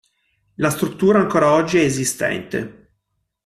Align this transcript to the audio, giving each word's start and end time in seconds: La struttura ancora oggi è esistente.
La 0.55 0.71
struttura 0.71 1.19
ancora 1.19 1.51
oggi 1.51 1.77
è 1.77 1.83
esistente. 1.83 2.89